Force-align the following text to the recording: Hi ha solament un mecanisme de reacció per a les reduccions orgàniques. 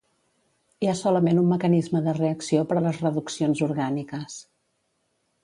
Hi 0.85 0.87
ha 0.93 0.95
solament 1.01 1.41
un 1.41 1.51
mecanisme 1.51 2.01
de 2.07 2.15
reacció 2.21 2.65
per 2.73 2.79
a 2.81 2.83
les 2.87 3.03
reduccions 3.05 3.63
orgàniques. 3.69 4.41